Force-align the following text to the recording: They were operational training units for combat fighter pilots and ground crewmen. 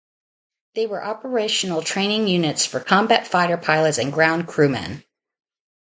They 0.73 0.87
were 0.87 1.05
operational 1.05 1.83
training 1.83 2.27
units 2.27 2.65
for 2.65 2.79
combat 2.79 3.27
fighter 3.27 3.57
pilots 3.57 3.99
and 3.99 4.11
ground 4.11 4.47
crewmen. 4.47 5.03